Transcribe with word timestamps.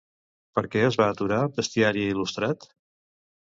Per 0.53 0.61
què 0.75 0.81
es 0.85 0.97
va 1.01 1.07
aturar 1.15 1.37
"Bestiari 1.59 2.07
il·lustrat"? 2.15 2.67